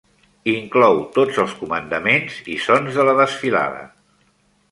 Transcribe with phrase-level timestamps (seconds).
[0.53, 3.85] Inclou tots els comandaments i sons de la desfilada.